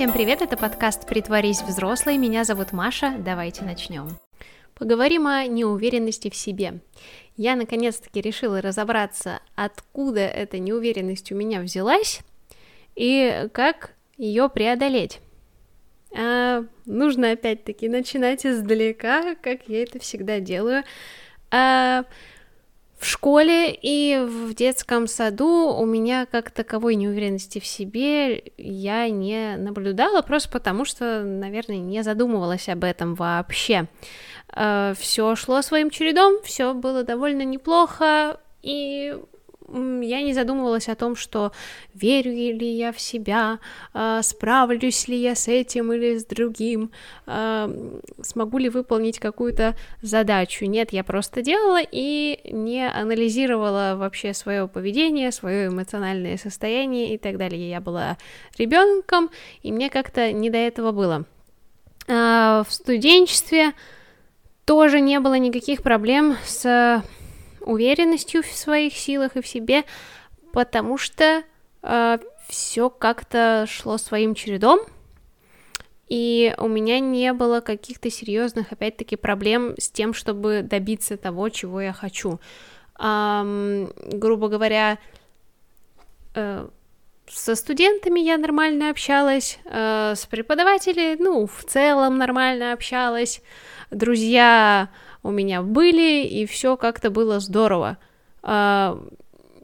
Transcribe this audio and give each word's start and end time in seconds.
Всем 0.00 0.14
привет, 0.14 0.40
это 0.40 0.56
подкаст 0.56 1.06
«Притворись 1.06 1.60
взрослой», 1.60 2.16
меня 2.16 2.44
зовут 2.44 2.72
Маша, 2.72 3.16
давайте 3.18 3.64
начнем. 3.66 4.08
Поговорим 4.74 5.26
о 5.26 5.46
неуверенности 5.46 6.30
в 6.30 6.34
себе. 6.34 6.80
Я 7.36 7.54
наконец-таки 7.54 8.22
решила 8.22 8.62
разобраться, 8.62 9.40
откуда 9.56 10.20
эта 10.20 10.58
неуверенность 10.58 11.30
у 11.32 11.34
меня 11.34 11.60
взялась 11.60 12.20
и 12.96 13.46
как 13.52 13.92
ее 14.16 14.48
преодолеть. 14.48 15.20
А, 16.16 16.64
нужно 16.86 17.32
опять-таки 17.32 17.86
начинать 17.86 18.46
издалека, 18.46 19.34
как 19.42 19.68
я 19.68 19.82
это 19.82 19.98
всегда 19.98 20.40
делаю. 20.40 20.82
А, 21.50 22.04
в 23.00 23.06
школе 23.06 23.72
и 23.72 24.18
в 24.18 24.52
детском 24.52 25.06
саду 25.06 25.74
у 25.74 25.86
меня 25.86 26.26
как 26.26 26.50
таковой 26.50 26.96
неуверенности 26.96 27.58
в 27.58 27.64
себе 27.64 28.42
я 28.58 29.08
не 29.08 29.56
наблюдала, 29.56 30.20
просто 30.20 30.50
потому 30.50 30.84
что, 30.84 31.22
наверное, 31.22 31.78
не 31.78 32.02
задумывалась 32.02 32.68
об 32.68 32.84
этом 32.84 33.14
вообще. 33.14 33.86
Э, 34.54 34.92
все 34.98 35.34
шло 35.34 35.62
своим 35.62 35.88
чередом, 35.88 36.42
все 36.42 36.74
было 36.74 37.02
довольно 37.02 37.42
неплохо, 37.42 38.38
и 38.62 39.16
я 39.72 40.22
не 40.22 40.34
задумывалась 40.34 40.88
о 40.88 40.94
том, 40.94 41.16
что 41.16 41.52
верю 41.94 42.32
ли 42.32 42.70
я 42.70 42.92
в 42.92 43.00
себя, 43.00 43.58
а, 43.92 44.22
справлюсь 44.22 45.08
ли 45.08 45.16
я 45.16 45.34
с 45.34 45.48
этим 45.48 45.92
или 45.92 46.18
с 46.18 46.24
другим, 46.24 46.90
а, 47.26 47.70
смогу 48.22 48.58
ли 48.58 48.68
выполнить 48.68 49.18
какую-то 49.18 49.76
задачу. 50.02 50.64
Нет, 50.64 50.92
я 50.92 51.04
просто 51.04 51.42
делала 51.42 51.80
и 51.82 52.40
не 52.44 52.86
анализировала 52.88 53.94
вообще 53.96 54.34
свое 54.34 54.66
поведение, 54.68 55.32
свое 55.32 55.68
эмоциональное 55.68 56.36
состояние 56.36 57.14
и 57.14 57.18
так 57.18 57.36
далее. 57.36 57.68
Я 57.68 57.80
была 57.80 58.16
ребенком, 58.58 59.30
и 59.62 59.72
мне 59.72 59.90
как-то 59.90 60.32
не 60.32 60.50
до 60.50 60.58
этого 60.58 60.92
было. 60.92 61.24
А, 62.08 62.64
в 62.64 62.72
студенчестве 62.72 63.72
тоже 64.64 65.00
не 65.00 65.20
было 65.20 65.34
никаких 65.34 65.82
проблем 65.82 66.36
с 66.44 67.02
уверенностью 67.60 68.42
в 68.42 68.46
своих 68.46 68.94
силах 68.94 69.36
и 69.36 69.42
в 69.42 69.46
себе, 69.46 69.84
потому 70.52 70.98
что 70.98 71.42
э, 71.82 72.18
все 72.48 72.90
как-то 72.90 73.66
шло 73.68 73.98
своим 73.98 74.34
чередом, 74.34 74.80
и 76.08 76.54
у 76.58 76.66
меня 76.66 76.98
не 76.98 77.32
было 77.32 77.60
каких-то 77.60 78.10
серьезных, 78.10 78.72
опять-таки, 78.72 79.14
проблем 79.14 79.74
с 79.78 79.88
тем, 79.88 80.12
чтобы 80.12 80.62
добиться 80.62 81.16
того, 81.16 81.48
чего 81.50 81.80
я 81.80 81.92
хочу. 81.92 82.40
Эм, 82.98 83.92
грубо 84.12 84.48
говоря, 84.48 84.98
э, 86.34 86.68
со 87.28 87.54
студентами 87.54 88.18
я 88.18 88.38
нормально 88.38 88.90
общалась, 88.90 89.60
э, 89.64 90.14
с 90.16 90.26
преподавателями, 90.26 91.16
ну, 91.22 91.46
в 91.46 91.64
целом 91.64 92.18
нормально 92.18 92.72
общалась, 92.72 93.40
друзья 93.92 94.88
у 95.22 95.30
меня 95.30 95.62
были, 95.62 96.24
и 96.24 96.46
все 96.46 96.76
как-то 96.76 97.10
было 97.10 97.40
здорово. 97.40 97.98
А, 98.42 98.98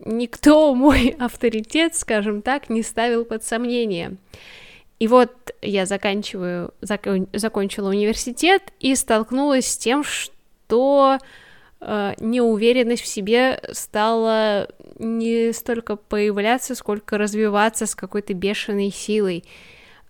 никто 0.05 0.75
мой 0.75 1.17
авторитет, 1.19 1.95
скажем 1.95 2.43
так, 2.43 2.69
не 2.69 2.83
ставил 2.83 3.25
под 3.25 3.45
сомнение. 3.45 4.17
И 4.99 5.09
вот 5.09 5.55
я 5.61 5.84
заканчиваю, 5.84 6.73
закон, 6.81 7.29
закончила 7.34 7.91
университет 7.91 8.62
и 8.81 8.95
столкнулась 8.95 9.67
с 9.67 9.77
тем, 9.77 10.03
что 10.05 11.19
э, 11.81 12.15
неуверенность 12.19 13.03
в 13.03 13.07
себе 13.07 13.61
стала 13.73 14.69
не 14.99 15.53
столько 15.53 15.97
появляться, 15.97 16.75
сколько 16.75 17.19
развиваться 17.19 17.84
с 17.84 17.95
какой-то 17.95 18.33
бешеной 18.33 18.91
силой. 18.91 19.45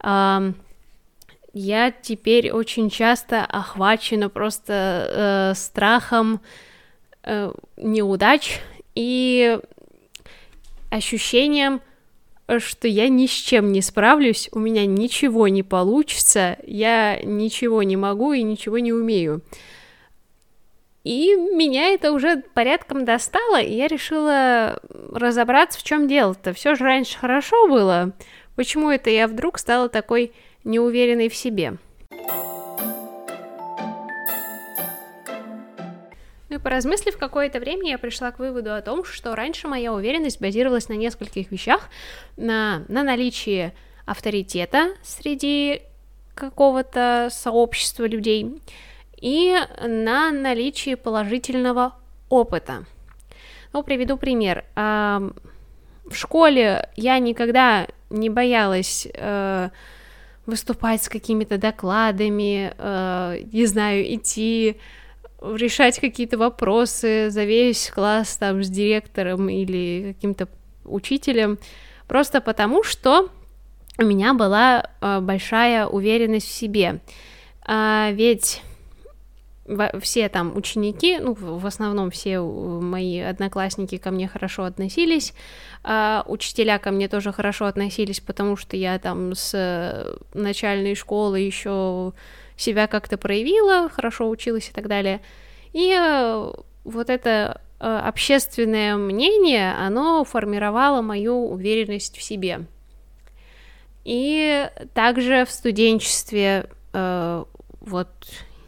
Э, 0.05 0.53
я 1.57 1.91
теперь 1.91 2.51
очень 2.51 2.91
часто 2.91 3.43
охвачена 3.43 4.29
просто 4.29 5.53
э, 5.55 5.59
страхом 5.59 6.43
э, 7.23 7.51
неудач 7.79 8.61
и 8.95 9.59
ощущением, 10.91 11.81
что 12.59 12.89
я 12.89 13.09
ни 13.09 13.27
с 13.27 13.31
чем 13.31 13.73
не 13.73 13.81
справлюсь, 13.81 14.51
у 14.53 14.59
меня 14.59 14.85
ничего 14.85 15.49
не 15.49 15.63
получится, 15.63 16.59
я 16.67 17.19
ничего 17.23 17.83
не 17.83 17.97
могу 17.97 18.35
и 18.35 18.43
ничего 18.43 18.79
не 18.79 18.93
умею. 18.93 19.41
И 21.05 21.35
меня 21.35 21.95
это 21.95 22.13
уже 22.13 22.43
порядком 22.53 23.07
достало, 23.07 23.63
и 23.63 23.73
я 23.73 23.87
решила 23.87 24.79
разобраться, 25.11 25.79
в 25.79 25.85
чем 25.85 26.07
дело-то. 26.07 26.53
Все 26.53 26.75
же 26.75 26.85
раньше 26.85 27.17
хорошо 27.17 27.67
было. 27.67 28.13
Почему 28.57 28.91
это 28.91 29.09
я 29.09 29.27
вдруг 29.27 29.59
стала 29.59 29.89
такой 29.89 30.33
неуверенной 30.67 31.29
в 31.29 31.37
себе. 31.37 31.79
Ну 36.49 36.57
и 36.57 36.59
поразмыслив 36.59 37.17
какое-то 37.17 37.61
время, 37.61 37.91
я 37.91 37.99
пришла 37.99 38.31
к 38.33 38.39
выводу 38.39 38.75
о 38.75 38.83
том, 38.83 39.05
что 39.05 39.35
раньше 39.35 39.69
моя 39.69 39.93
уверенность 39.93 40.41
базировалась 40.41 40.89
на 40.89 40.95
нескольких 40.95 41.51
вещах, 41.51 41.89
на, 42.37 42.85
на 42.89 43.03
наличии 43.03 43.73
авторитета 44.05 44.95
среди 45.03 45.83
какого-то 46.35 47.29
сообщества 47.31 48.05
людей 48.05 48.61
и 49.21 49.57
на 49.81 50.31
наличии 50.31 50.95
положительного 50.95 51.97
опыта. 52.29 52.85
Ну, 53.73 53.83
приведу 53.83 54.17
пример. 54.17 54.65
В 54.75 56.15
школе 56.15 56.89
я 56.97 57.19
никогда 57.19 57.89
не 58.11 58.31
боялась 58.31 59.09
э, 59.13 59.71
выступать 60.47 61.03
с 61.03 61.09
какими-то 61.09 61.59
докладами, 61.59 62.73
э, 62.77 63.43
не 63.53 63.67
знаю, 63.67 64.15
идти 64.15 64.77
решать 65.43 65.99
какие-то 66.01 66.39
вопросы 66.39 67.31
за 67.31 67.45
весь 67.45 67.91
класс 67.91 68.37
там 68.37 68.63
с 68.63 68.69
директором 68.69 69.49
или 69.49 70.15
каким-то 70.15 70.49
учителем, 70.85 71.59
просто 72.09 72.41
потому 72.41 72.83
что 72.83 73.29
у 73.99 74.05
меня 74.05 74.35
была 74.35 74.91
э, 75.01 75.21
большая 75.21 75.87
уверенность 75.87 76.49
в 76.49 76.53
себе. 76.53 77.01
А 77.63 78.11
ведь 78.13 78.63
все 80.01 80.29
там 80.29 80.57
ученики, 80.57 81.19
ну, 81.19 81.35
в 81.35 81.67
основном 81.67 82.11
все 82.11 82.41
мои 82.41 83.21
одноклассники 83.21 83.99
ко 83.99 84.11
мне 84.11 84.29
хорошо 84.29 84.65
относились, 84.65 85.33
а 85.83 86.25
учителя 86.27 86.79
ко 86.79 86.91
мне 86.91 87.09
тоже 87.09 87.33
хорошо 87.33 87.67
относились, 87.67 88.21
потому 88.21 88.57
что 88.57 88.77
я 88.77 88.99
там 88.99 89.35
с 89.35 90.19
начальной 90.35 90.95
школы 90.95 91.41
еще 91.41 92.13
себя 92.57 92.87
как-то 92.87 93.19
проявила, 93.19 93.89
хорошо 93.89 94.29
училась 94.29 94.69
и 94.69 94.73
так 94.73 94.89
далее. 94.89 95.21
И 95.73 95.93
э, 95.93 96.53
вот 96.85 97.11
это 97.11 97.61
э, 97.81 97.85
общественное 97.87 98.97
мнение, 98.97 99.75
оно 99.75 100.25
формировало 100.25 101.03
мою 101.03 101.51
уверенность 101.51 102.17
в 102.17 102.23
себе. 102.23 102.67
И 104.05 104.71
также 104.95 105.45
в 105.45 105.51
студенчестве 105.51 106.71
э, 106.93 107.45
вот 107.81 108.09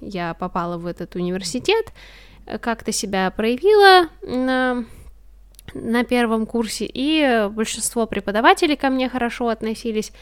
я 0.00 0.34
попала 0.34 0.78
в 0.78 0.86
этот 0.86 1.14
университет, 1.16 1.92
как-то 2.60 2.92
себя 2.92 3.30
проявила 3.30 4.08
на, 4.22 4.84
на 5.74 6.04
первом 6.04 6.46
курсе, 6.46 6.88
и 6.92 7.48
большинство 7.50 8.06
преподавателей 8.06 8.76
ко 8.76 8.88
мне 8.88 9.08
хорошо 9.08 9.48
относились, 9.48 10.12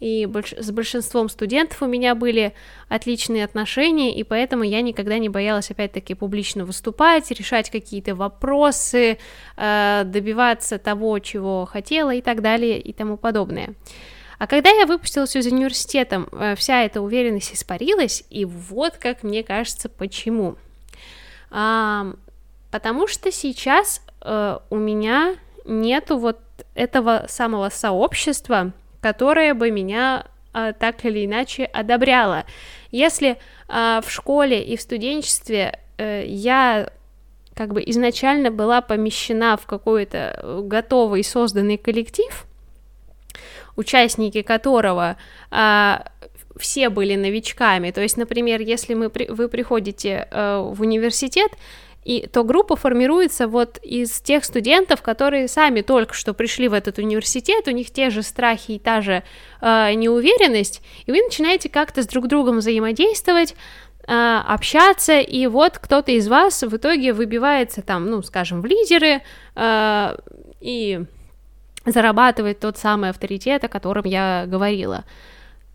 и 0.00 0.26
больш... 0.26 0.52
с 0.52 0.70
большинством 0.70 1.28
студентов 1.28 1.82
у 1.82 1.86
меня 1.86 2.14
были 2.14 2.52
отличные 2.88 3.44
отношения, 3.44 4.14
и 4.14 4.22
поэтому 4.24 4.62
я 4.62 4.82
никогда 4.82 5.18
не 5.18 5.28
боялась, 5.28 5.70
опять-таки, 5.70 6.14
публично 6.14 6.64
выступать, 6.64 7.30
решать 7.30 7.70
какие-то 7.70 8.14
вопросы, 8.14 9.18
э, 9.56 10.02
добиваться 10.04 10.78
того, 10.78 11.18
чего 11.20 11.64
хотела 11.64 12.14
и 12.14 12.20
так 12.20 12.42
далее 12.42 12.80
и 12.80 12.92
тому 12.92 13.16
подобное. 13.16 13.74
А 14.44 14.46
когда 14.46 14.68
я 14.68 14.84
выпустилась 14.84 15.34
из 15.36 15.46
университета, 15.46 16.26
э, 16.30 16.54
вся 16.54 16.82
эта 16.82 17.00
уверенность 17.00 17.54
испарилась, 17.54 18.24
и 18.28 18.44
вот 18.44 18.98
как 18.98 19.22
мне 19.22 19.42
кажется, 19.42 19.88
почему. 19.88 20.56
А, 21.50 22.12
потому 22.70 23.06
что 23.06 23.32
сейчас 23.32 24.02
а, 24.20 24.60
у 24.68 24.76
меня 24.76 25.36
нету 25.64 26.18
вот 26.18 26.40
этого 26.74 27.24
самого 27.26 27.70
сообщества, 27.70 28.74
которое 29.00 29.54
бы 29.54 29.70
меня 29.70 30.26
а, 30.52 30.74
так 30.74 31.06
или 31.06 31.24
иначе 31.24 31.64
одобряло. 31.64 32.44
Если 32.90 33.38
а, 33.66 34.02
в 34.02 34.10
школе 34.10 34.62
и 34.62 34.76
в 34.76 34.82
студенчестве 34.82 35.80
а, 35.96 36.22
я 36.22 36.90
как 37.54 37.72
бы 37.72 37.82
изначально 37.86 38.50
была 38.50 38.82
помещена 38.82 39.56
в 39.56 39.64
какой-то 39.64 40.60
готовый 40.64 41.24
созданный 41.24 41.78
коллектив, 41.78 42.46
участники 43.76 44.42
которого 44.42 45.16
а, 45.50 46.06
все 46.56 46.88
были 46.88 47.16
новичками. 47.16 47.90
То 47.90 48.00
есть, 48.00 48.16
например, 48.16 48.60
если 48.60 48.94
мы, 48.94 49.10
вы 49.28 49.48
приходите 49.48 50.28
э, 50.30 50.58
в 50.58 50.80
университет, 50.80 51.50
и 52.04 52.26
то 52.26 52.44
группа 52.44 52.76
формируется 52.76 53.48
вот 53.48 53.78
из 53.82 54.20
тех 54.20 54.44
студентов, 54.44 55.00
которые 55.02 55.48
сами 55.48 55.80
только 55.80 56.14
что 56.14 56.34
пришли 56.34 56.68
в 56.68 56.74
этот 56.74 56.98
университет, 56.98 57.66
у 57.66 57.70
них 57.70 57.90
те 57.90 58.10
же 58.10 58.22
страхи 58.22 58.72
и 58.72 58.78
та 58.78 59.00
же 59.00 59.22
э, 59.60 59.94
неуверенность, 59.94 60.82
и 61.06 61.12
вы 61.12 61.22
начинаете 61.22 61.68
как-то 61.68 62.02
с 62.02 62.06
друг 62.06 62.28
другом 62.28 62.58
взаимодействовать, 62.58 63.54
э, 64.06 64.40
общаться, 64.46 65.18
и 65.18 65.46
вот 65.46 65.78
кто-то 65.78 66.12
из 66.12 66.28
вас 66.28 66.62
в 66.62 66.76
итоге 66.76 67.14
выбивается 67.14 67.80
там, 67.80 68.10
ну, 68.10 68.22
скажем, 68.22 68.60
в 68.60 68.66
лидеры 68.66 69.22
э, 69.56 70.16
и 70.60 71.04
зарабатывает 71.86 72.60
тот 72.60 72.78
самый 72.78 73.10
авторитет, 73.10 73.64
о 73.64 73.68
котором 73.68 74.04
я 74.06 74.44
говорила, 74.46 75.04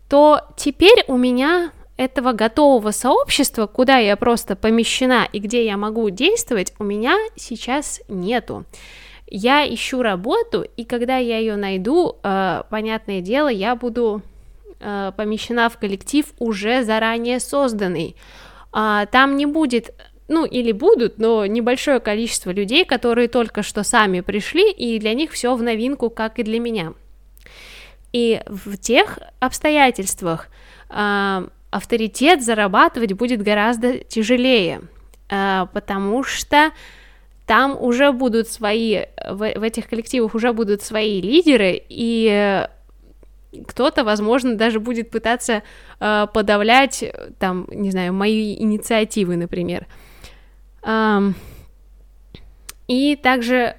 то 0.08 0.40
теперь 0.56 1.04
у 1.06 1.16
меня 1.16 1.72
этого 1.96 2.32
готового 2.32 2.92
сообщества, 2.92 3.66
куда 3.66 3.98
я 3.98 4.16
просто 4.16 4.56
помещена 4.56 5.28
и 5.30 5.38
где 5.38 5.66
я 5.66 5.76
могу 5.76 6.08
действовать, 6.08 6.72
у 6.78 6.84
меня 6.84 7.16
сейчас 7.36 8.00
нету. 8.08 8.64
Я 9.26 9.64
ищу 9.72 10.02
работу, 10.02 10.64
и 10.76 10.84
когда 10.84 11.18
я 11.18 11.38
ее 11.38 11.56
найду, 11.56 12.16
э, 12.22 12.62
понятное 12.70 13.20
дело, 13.20 13.48
я 13.48 13.76
буду 13.76 14.22
э, 14.80 15.12
помещена 15.16 15.68
в 15.68 15.76
коллектив 15.76 16.26
уже 16.38 16.82
заранее 16.84 17.38
созданный. 17.38 18.16
Э, 18.72 19.06
там 19.12 19.36
не 19.36 19.44
будет 19.44 19.94
ну 20.30 20.44
или 20.44 20.70
будут, 20.70 21.18
но 21.18 21.44
небольшое 21.44 21.98
количество 21.98 22.50
людей, 22.52 22.84
которые 22.84 23.26
только 23.26 23.64
что 23.64 23.82
сами 23.82 24.20
пришли, 24.20 24.70
и 24.70 25.00
для 25.00 25.12
них 25.12 25.32
все 25.32 25.56
в 25.56 25.62
новинку, 25.62 26.08
как 26.08 26.38
и 26.38 26.44
для 26.44 26.60
меня. 26.60 26.94
И 28.12 28.40
в 28.46 28.78
тех 28.78 29.18
обстоятельствах 29.40 30.46
э, 30.88 31.48
авторитет 31.70 32.44
зарабатывать 32.44 33.12
будет 33.14 33.42
гораздо 33.42 33.98
тяжелее, 33.98 34.82
э, 35.28 35.66
потому 35.72 36.22
что 36.22 36.70
там 37.44 37.76
уже 37.82 38.12
будут 38.12 38.46
свои, 38.46 39.06
в, 39.28 39.38
в 39.38 39.62
этих 39.64 39.88
коллективах 39.88 40.36
уже 40.36 40.52
будут 40.52 40.82
свои 40.82 41.20
лидеры, 41.20 41.82
и 41.88 42.68
кто-то, 43.66 44.04
возможно, 44.04 44.54
даже 44.54 44.78
будет 44.78 45.10
пытаться 45.10 45.64
э, 45.98 46.26
подавлять, 46.32 47.04
там, 47.40 47.66
не 47.72 47.90
знаю, 47.90 48.12
мои 48.12 48.54
инициативы, 48.54 49.34
например. 49.34 49.88
Um, 49.88 50.09
и 52.88 53.16
также 53.22 53.76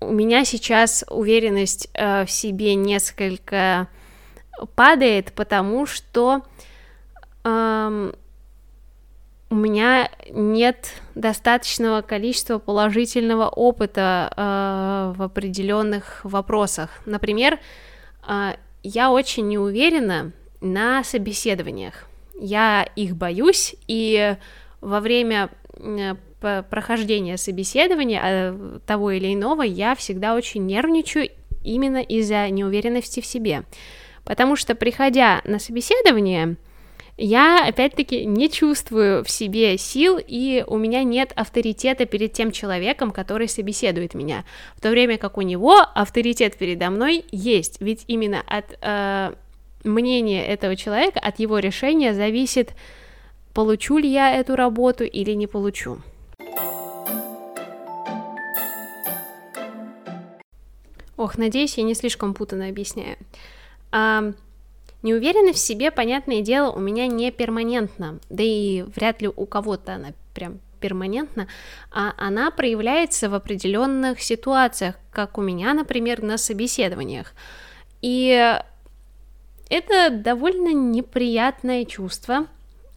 у 0.00 0.12
меня 0.12 0.44
сейчас 0.44 1.04
уверенность 1.08 1.88
э, 1.94 2.24
в 2.24 2.30
себе 2.30 2.74
несколько 2.74 3.88
падает, 4.74 5.32
потому 5.32 5.86
что 5.86 6.42
у 9.50 9.54
меня 9.54 10.10
нет 10.30 10.92
достаточного 11.14 12.02
количества 12.02 12.58
положительного 12.58 13.48
опыта 13.48 14.32
э, 14.36 15.12
в 15.16 15.22
определенных 15.22 16.20
вопросах. 16.24 16.90
Например, 17.06 17.58
э, 18.28 18.52
я 18.82 19.10
очень 19.10 19.48
не 19.48 19.56
уверена 19.56 20.32
на 20.60 21.02
собеседованиях. 21.02 22.08
Я 22.38 22.86
их 22.94 23.16
боюсь, 23.16 23.74
и 23.86 24.36
во 24.80 25.00
время 25.00 25.50
прохождения 26.40 27.36
собеседования 27.36 28.20
э, 28.22 28.78
того 28.86 29.10
или 29.10 29.34
иного 29.34 29.62
я 29.62 29.94
всегда 29.94 30.34
очень 30.34 30.66
нервничаю 30.66 31.30
именно 31.64 31.98
из-за 32.00 32.48
неуверенности 32.48 33.20
в 33.20 33.26
себе. 33.26 33.64
Потому 34.24 34.56
что, 34.56 34.74
приходя 34.74 35.40
на 35.44 35.58
собеседование, 35.58 36.56
я, 37.16 37.66
опять-таки, 37.66 38.24
не 38.24 38.48
чувствую 38.48 39.24
в 39.24 39.30
себе 39.30 39.76
сил, 39.76 40.20
и 40.24 40.62
у 40.66 40.76
меня 40.76 41.02
нет 41.02 41.32
авторитета 41.34 42.06
перед 42.06 42.32
тем 42.32 42.52
человеком, 42.52 43.10
который 43.10 43.48
собеседует 43.48 44.14
меня, 44.14 44.44
в 44.76 44.80
то 44.80 44.90
время 44.90 45.18
как 45.18 45.36
у 45.36 45.42
него 45.42 45.78
авторитет 45.94 46.56
передо 46.56 46.90
мной 46.90 47.24
есть, 47.32 47.80
ведь 47.80 48.04
именно 48.06 48.40
от 48.46 48.78
э, 48.80 49.32
мнения 49.82 50.46
этого 50.46 50.76
человека, 50.76 51.18
от 51.18 51.40
его 51.40 51.58
решения 51.58 52.14
зависит, 52.14 52.74
получу 53.58 53.98
ли 53.98 54.08
я 54.08 54.36
эту 54.36 54.54
работу 54.54 55.02
или 55.02 55.32
не 55.32 55.48
получу. 55.48 55.98
Ох, 61.16 61.36
надеюсь, 61.36 61.76
я 61.76 61.82
не 61.82 61.94
слишком 61.94 62.34
путанно 62.34 62.68
объясняю. 62.68 63.16
А, 63.90 64.32
неуверенность 65.02 65.58
в 65.58 65.66
себе, 65.66 65.90
понятное 65.90 66.40
дело, 66.40 66.70
у 66.70 66.78
меня 66.78 67.08
не 67.08 67.32
перманентна, 67.32 68.20
да 68.30 68.44
и 68.44 68.82
вряд 68.94 69.22
ли 69.22 69.26
у 69.26 69.44
кого-то 69.44 69.94
она 69.94 70.12
прям 70.34 70.60
перманентно, 70.78 71.48
а 71.90 72.14
она 72.16 72.52
проявляется 72.52 73.28
в 73.28 73.34
определенных 73.34 74.22
ситуациях, 74.22 74.94
как 75.10 75.36
у 75.36 75.40
меня, 75.40 75.74
например, 75.74 76.22
на 76.22 76.38
собеседованиях. 76.38 77.34
И 78.02 78.56
это 79.68 80.10
довольно 80.10 80.72
неприятное 80.72 81.84
чувство, 81.84 82.46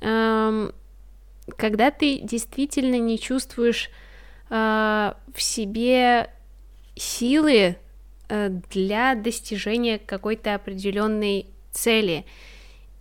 когда 0.02 1.92
ты 1.92 2.20
действительно 2.20 2.98
не 2.98 3.20
чувствуешь 3.20 3.90
э, 4.50 5.14
в 5.34 5.42
себе 5.42 6.30
силы 6.96 7.78
Э, 8.34 8.48
для 8.70 9.14
достижения 9.16 10.00
какой-то 10.00 10.56
определенной 10.56 11.48
цели. 11.74 12.26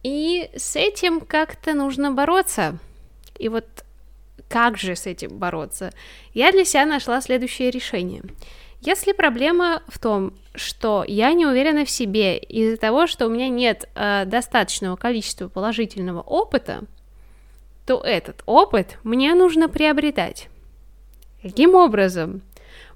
И 0.03 0.51
с 0.57 0.75
этим 0.75 1.21
как-то 1.21 1.73
нужно 1.73 2.11
бороться. 2.11 2.79
И 3.39 3.49
вот 3.49 3.65
как 4.49 4.77
же 4.77 4.97
с 4.97 5.07
этим 5.07 5.39
бороться? 5.39 5.93
Я 6.35 6.51
для 6.51 6.65
себя 6.65 6.85
нашла 6.85 7.21
следующее 7.21 7.71
решение. 7.71 8.25
Если 8.81 9.13
проблема 9.13 9.83
в 9.89 9.99
том, 9.99 10.33
что 10.55 11.05
я 11.07 11.33
не 11.35 11.45
уверена 11.45 11.85
в 11.85 11.91
себе 11.91 12.39
из-за 12.39 12.79
того, 12.79 13.07
что 13.07 13.27
у 13.27 13.31
меня 13.31 13.49
нет 13.49 13.89
э, 13.95 14.25
достаточного 14.25 14.97
количества 14.97 15.49
положительного 15.49 16.23
опыта, 16.23 16.85
то 17.87 18.01
этот 18.01 18.43
опыт 18.47 18.99
мне 19.03 19.35
нужно 19.35 19.69
приобретать. 19.69 20.49
Каким 21.43 21.75
образом? 21.75 22.43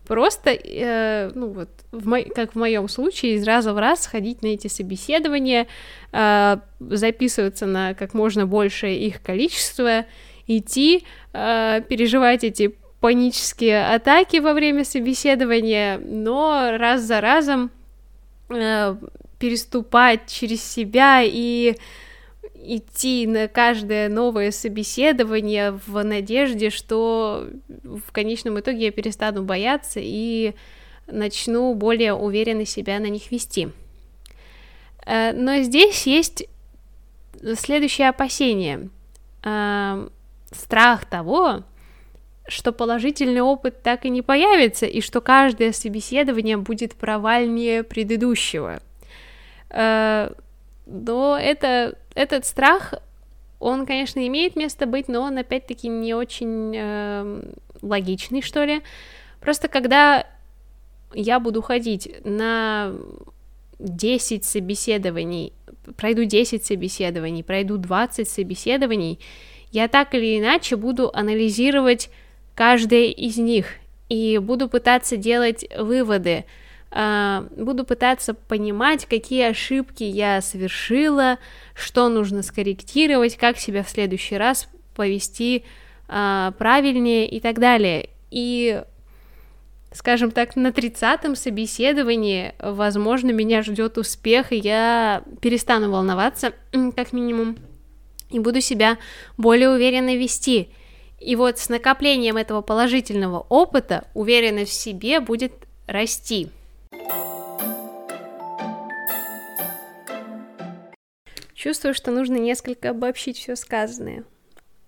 Просто, 0.06 0.50
э, 0.50 1.30
ну 1.34 1.48
вот, 1.48 1.68
в 1.92 2.06
мо- 2.06 2.22
как 2.22 2.52
в 2.52 2.58
моем 2.58 2.88
случае, 2.88 3.34
из 3.34 3.46
раза 3.46 3.72
в 3.74 3.78
раз 3.78 4.06
ходить 4.06 4.42
на 4.42 4.48
эти 4.48 4.68
собеседования, 4.68 5.66
э, 6.12 6.56
записываться 6.80 7.66
на 7.66 7.94
как 7.94 8.14
можно 8.14 8.46
большее 8.46 8.98
их 8.98 9.22
количество, 9.22 10.04
идти, 10.46 11.04
э, 11.32 11.82
переживать 11.88 12.44
эти 12.44 12.74
панические 13.04 13.84
атаки 13.84 14.38
во 14.38 14.54
время 14.54 14.82
собеседования, 14.82 15.98
но 15.98 16.78
раз 16.78 17.02
за 17.02 17.20
разом 17.20 17.70
э, 18.48 18.96
переступать 19.38 20.20
через 20.26 20.64
себя 20.64 21.20
и 21.22 21.76
идти 22.54 23.26
на 23.26 23.46
каждое 23.46 24.08
новое 24.08 24.50
собеседование 24.52 25.78
в 25.86 26.02
надежде, 26.02 26.70
что 26.70 27.46
в 27.68 28.10
конечном 28.10 28.58
итоге 28.58 28.86
я 28.86 28.90
перестану 28.90 29.42
бояться 29.42 30.00
и 30.02 30.54
начну 31.06 31.74
более 31.74 32.14
уверенно 32.14 32.64
себя 32.64 32.98
на 33.00 33.10
них 33.10 33.30
вести. 33.30 33.68
Э, 35.04 35.32
но 35.34 35.60
здесь 35.60 36.06
есть 36.06 36.46
следующее 37.54 38.08
опасение. 38.08 38.88
Э, 39.42 40.08
страх 40.52 41.04
того, 41.04 41.64
что 42.46 42.72
положительный 42.72 43.40
опыт 43.40 43.82
так 43.82 44.04
и 44.04 44.10
не 44.10 44.22
появится, 44.22 44.86
и 44.86 45.00
что 45.00 45.20
каждое 45.20 45.72
собеседование 45.72 46.56
будет 46.56 46.94
провальнее 46.94 47.82
предыдущего. 47.82 48.80
Э, 49.70 50.30
но 50.86 51.38
это, 51.40 51.96
этот 52.14 52.44
страх, 52.44 52.94
он, 53.58 53.86
конечно, 53.86 54.26
имеет 54.26 54.56
место 54.56 54.86
быть, 54.86 55.08
но 55.08 55.22
он, 55.22 55.38
опять-таки, 55.38 55.88
не 55.88 56.12
очень 56.12 56.74
э, 56.76 57.42
логичный, 57.80 58.42
что 58.42 58.64
ли. 58.64 58.82
Просто 59.40 59.68
когда 59.68 60.26
я 61.14 61.40
буду 61.40 61.62
ходить 61.62 62.14
на 62.24 62.92
10 63.78 64.44
собеседований, 64.44 65.52
пройду 65.96 66.24
10 66.24 66.64
собеседований, 66.64 67.42
пройду 67.42 67.78
20 67.78 68.28
собеседований, 68.28 69.18
я 69.70 69.88
так 69.88 70.14
или 70.14 70.38
иначе 70.38 70.76
буду 70.76 71.10
анализировать 71.12 72.10
каждое 72.54 73.06
из 73.06 73.36
них 73.36 73.66
и 74.08 74.38
буду 74.38 74.68
пытаться 74.68 75.16
делать 75.16 75.64
выводы, 75.76 76.44
а, 76.90 77.46
буду 77.56 77.84
пытаться 77.84 78.34
понимать, 78.34 79.06
какие 79.06 79.44
ошибки 79.50 80.04
я 80.04 80.40
совершила, 80.40 81.38
что 81.74 82.08
нужно 82.08 82.42
скорректировать, 82.42 83.36
как 83.36 83.58
себя 83.58 83.82
в 83.82 83.90
следующий 83.90 84.36
раз 84.36 84.68
повести 84.94 85.64
а, 86.06 86.52
правильнее 86.52 87.28
и 87.28 87.40
так 87.40 87.58
далее. 87.58 88.10
И 88.30 88.82
скажем 89.94 90.32
так, 90.32 90.56
на 90.56 90.68
30-м 90.68 91.36
собеседовании, 91.36 92.52
возможно, 92.58 93.30
меня 93.30 93.62
ждет 93.62 93.96
успех, 93.96 94.52
и 94.52 94.56
я 94.56 95.22
перестану 95.40 95.90
волноваться, 95.90 96.52
как 96.96 97.12
минимум, 97.12 97.56
и 98.30 98.40
буду 98.40 98.60
себя 98.60 98.98
более 99.36 99.70
уверенно 99.70 100.16
вести. 100.16 100.68
И 101.24 101.36
вот 101.36 101.58
с 101.58 101.70
накоплением 101.70 102.36
этого 102.36 102.60
положительного 102.60 103.46
опыта 103.48 104.06
уверенность 104.12 104.72
в 104.72 104.74
себе 104.74 105.20
будет 105.20 105.52
расти. 105.86 106.50
Чувствую, 111.54 111.94
что 111.94 112.10
нужно 112.10 112.36
несколько 112.36 112.90
обобщить 112.90 113.38
все 113.38 113.56
сказанное. 113.56 114.24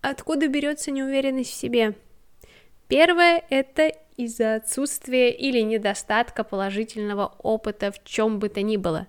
Откуда 0.02 0.46
берется 0.48 0.90
неуверенность 0.90 1.52
в 1.52 1.54
себе? 1.54 1.94
Первое– 2.86 3.42
это 3.48 3.90
из-за 4.18 4.56
отсутствия 4.56 5.32
или 5.32 5.60
недостатка 5.60 6.44
положительного 6.44 7.34
опыта 7.38 7.92
в 7.92 8.04
чем 8.04 8.40
бы 8.40 8.50
то 8.50 8.60
ни 8.60 8.76
было. 8.76 9.06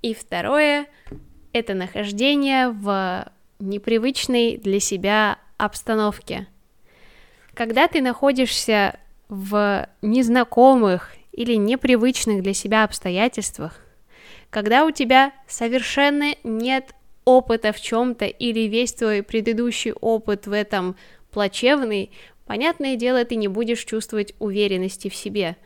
И 0.00 0.14
второе– 0.14 0.86
это 1.52 1.74
нахождение 1.74 2.70
в 2.70 3.30
непривычной 3.58 4.56
для 4.56 4.80
себя 4.80 5.38
обстановке. 5.58 6.46
Когда 7.54 7.88
ты 7.88 8.00
находишься 8.00 8.98
в 9.28 9.86
незнакомых 10.00 11.14
или 11.32 11.54
непривычных 11.54 12.42
для 12.42 12.54
себя 12.54 12.84
обстоятельствах, 12.84 13.80
когда 14.50 14.86
у 14.86 14.90
тебя 14.90 15.32
совершенно 15.46 16.34
нет 16.44 16.94
опыта 17.24 17.72
в 17.72 17.80
чем-то 17.80 18.24
или 18.24 18.60
весь 18.60 18.94
твой 18.94 19.22
предыдущий 19.22 19.92
опыт 19.92 20.46
в 20.46 20.52
этом 20.52 20.96
плачевный, 21.30 22.10
понятное 22.46 22.96
дело, 22.96 23.24
ты 23.24 23.36
не 23.36 23.48
будешь 23.48 23.84
чувствовать 23.84 24.34
уверенности 24.38 25.08
в 25.08 25.14
себе, 25.14 25.56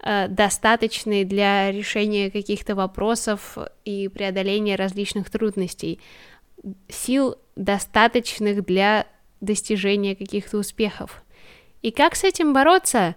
э, 0.00 0.26
достаточной 0.28 1.24
для 1.24 1.70
решения 1.70 2.30
каких-то 2.30 2.74
вопросов 2.74 3.56
и 3.84 4.08
преодоления 4.08 4.74
различных 4.74 5.30
трудностей, 5.30 6.00
сил 6.88 7.36
достаточных 7.54 8.64
для 8.64 9.06
достижения 9.44 10.16
каких-то 10.16 10.58
успехов. 10.58 11.22
И 11.82 11.90
как 11.90 12.16
с 12.16 12.24
этим 12.24 12.52
бороться? 12.52 13.14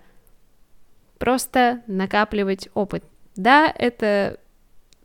Просто 1.17 1.83
накапливать 1.87 2.69
опыт. 2.73 3.03
Да, 3.35 3.73
это 3.75 4.39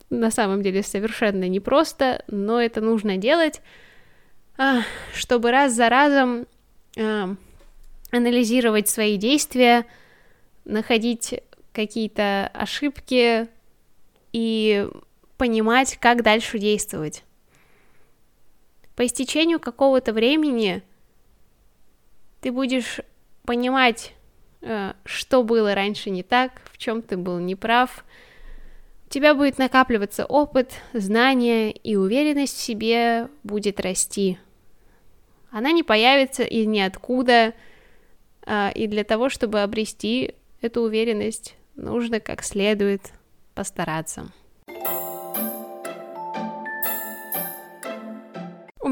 на 0.09 0.31
самом 0.31 0.61
деле 0.61 0.83
совершенно 0.83 1.47
непросто, 1.47 2.23
но 2.27 2.61
это 2.61 2.81
нужно 2.81 3.17
делать, 3.17 3.61
а, 4.57 4.81
чтобы 5.13 5.51
раз 5.51 5.73
за 5.73 5.89
разом 5.89 6.45
а, 6.97 7.35
анализировать 8.11 8.87
свои 8.87 9.17
действия, 9.17 9.85
находить 10.65 11.41
какие-то 11.71 12.51
ошибки 12.53 13.47
и 14.31 14.87
понимать, 15.37 15.97
как 15.99 16.21
дальше 16.21 16.59
действовать. 16.59 17.23
По 18.95 19.05
истечению 19.05 19.59
какого-то 19.59 20.13
времени 20.13 20.83
ты 22.43 22.51
будешь 22.51 22.99
понимать, 23.45 24.13
э, 24.61 24.93
что 25.05 25.43
было 25.43 25.73
раньше 25.73 26.09
не 26.09 26.23
так, 26.23 26.61
в 26.65 26.77
чем 26.77 27.01
ты 27.01 27.15
был 27.15 27.39
неправ. 27.39 28.03
У 29.07 29.09
тебя 29.09 29.33
будет 29.33 29.57
накапливаться 29.57 30.25
опыт, 30.25 30.73
знания, 30.91 31.71
и 31.71 31.95
уверенность 31.95 32.57
в 32.57 32.61
себе 32.61 33.29
будет 33.43 33.79
расти. 33.79 34.37
Она 35.51 35.71
не 35.71 35.83
появится 35.83 36.43
из 36.43 36.67
ниоткуда, 36.67 37.53
э, 38.45 38.71
и 38.73 38.87
для 38.87 39.05
того, 39.05 39.29
чтобы 39.29 39.61
обрести 39.61 40.35
эту 40.59 40.81
уверенность, 40.81 41.55
нужно 41.75 42.19
как 42.19 42.43
следует 42.43 43.13
постараться. 43.55 44.33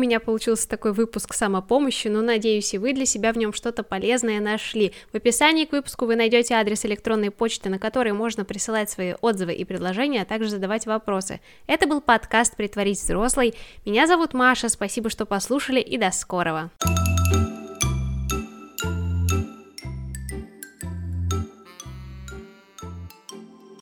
Меня 0.01 0.19
получился 0.19 0.67
такой 0.67 0.91
выпуск 0.91 1.33
самопомощи, 1.33 2.07
но 2.07 2.21
надеюсь 2.21 2.73
и 2.73 2.77
вы 2.77 2.93
для 2.93 3.05
себя 3.05 3.31
в 3.31 3.37
нем 3.37 3.53
что-то 3.53 3.83
полезное 3.83 4.39
нашли. 4.39 4.93
В 5.11 5.15
описании 5.15 5.65
к 5.65 5.71
выпуску 5.71 6.05
вы 6.05 6.15
найдете 6.15 6.55
адрес 6.55 6.83
электронной 6.85 7.31
почты, 7.31 7.69
на 7.69 7.79
который 7.79 8.11
можно 8.13 8.43
присылать 8.43 8.89
свои 8.89 9.13
отзывы 9.21 9.53
и 9.53 9.63
предложения, 9.63 10.23
а 10.23 10.25
также 10.25 10.49
задавать 10.49 10.85
вопросы. 10.85 11.39
Это 11.67 11.87
был 11.87 12.01
подкаст 12.01 12.57
«Притворить 12.57 12.99
взрослый». 12.99 13.53
Меня 13.85 14.07
зовут 14.07 14.33
Маша, 14.33 14.67
спасибо, 14.67 15.09
что 15.09 15.25
послушали 15.25 15.79
и 15.79 15.97
до 15.97 16.11
скорого. 16.11 16.71